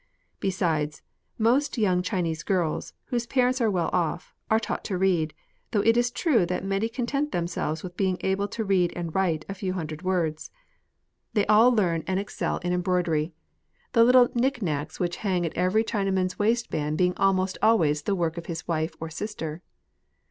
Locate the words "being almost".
16.97-17.59